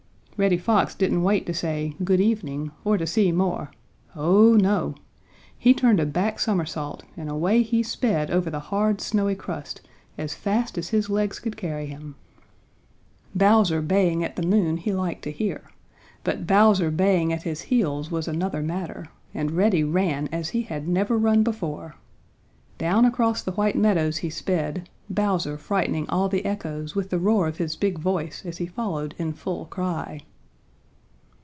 Reddy 0.37 0.57
Fox 0.57 0.95
didn't 0.95 1.21
wait 1.21 1.45
to 1.45 1.53
say 1.53 1.95
"Good 2.03 2.19
evening," 2.19 2.71
or 2.83 2.97
to 2.97 3.05
see 3.05 3.31
more. 3.31 3.69
Oh, 4.15 4.55
no! 4.55 4.95
He 5.55 5.71
turned 5.71 5.99
a 5.99 6.05
back 6.07 6.39
somersault 6.39 7.03
and 7.15 7.29
away 7.29 7.61
he 7.61 7.83
sped 7.83 8.31
over 8.31 8.49
the 8.49 8.59
hard, 8.59 9.01
snowy 9.01 9.35
crust 9.35 9.81
as 10.17 10.33
fast 10.33 10.79
as 10.79 10.89
his 10.89 11.11
legs 11.11 11.37
could 11.37 11.55
carry 11.57 11.85
him. 11.85 12.15
Bowser 13.35 13.83
baying 13.83 14.23
at 14.23 14.35
the 14.35 14.41
moon 14.41 14.77
he 14.77 14.91
liked 14.91 15.21
to 15.25 15.31
hear, 15.31 15.69
but 16.23 16.47
Bowser 16.47 16.89
baying 16.89 17.31
at 17.31 17.43
his 17.43 17.61
heels 17.69 18.09
was 18.09 18.27
another 18.27 18.63
matter, 18.63 19.05
and 19.35 19.51
Reddy 19.51 19.83
ran 19.83 20.27
as 20.31 20.49
he 20.49 20.63
had 20.63 20.87
never 20.87 21.19
run 21.19 21.43
before. 21.43 21.97
Down 22.79 23.05
across 23.05 23.43
the 23.43 23.51
White 23.51 23.75
Meadows 23.75 24.17
he 24.17 24.31
sped, 24.31 24.89
Bowser 25.07 25.55
frightening 25.55 26.09
all 26.09 26.29
the 26.29 26.43
echoes 26.45 26.95
with 26.95 27.11
the 27.11 27.19
roar 27.19 27.47
of 27.47 27.57
his 27.57 27.75
big 27.75 27.99
voice 27.99 28.41
as 28.43 28.57
he 28.57 28.65
followed 28.65 29.13
in 29.19 29.33
full 29.33 29.65
cry. 29.65 30.21